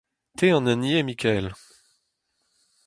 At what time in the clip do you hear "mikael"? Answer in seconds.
1.07-1.47